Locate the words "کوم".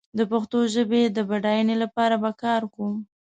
2.73-2.95